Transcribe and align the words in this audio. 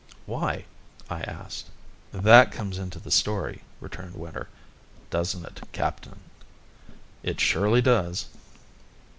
"Why?" 0.25 0.65
I 1.11 1.21
asked. 1.21 1.67
"That 2.11 2.51
comes 2.51 2.79
into 2.79 2.97
the 2.97 3.11
story," 3.11 3.61
returned 3.79 4.15
Winter. 4.15 4.49
"Doesn't 5.11 5.45
it, 5.45 5.61
Captain?" 5.73 6.21
"It 7.21 7.39
surely 7.39 7.83
does." 7.83 8.25